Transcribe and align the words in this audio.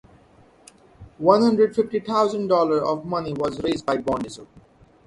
One 1.19 1.43
hundred 1.43 1.75
fifty 1.75 1.99
thousand 1.99 2.47
dollars 2.47 2.81
of 2.81 3.03
the 3.03 3.07
money 3.07 3.33
was 3.33 3.61
raised 3.61 3.85
by 3.85 3.97
bond 3.97 4.25
issue. 4.25 4.47